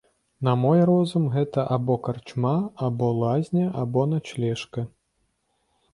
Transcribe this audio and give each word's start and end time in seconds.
На 0.47 0.53
мой 0.61 0.79
розум, 0.89 1.27
гэта 1.35 1.65
або 1.75 1.97
карчма, 2.09 2.55
або 2.89 3.13
лазня, 3.21 3.71
або 3.83 4.09
начлежка. 4.15 4.87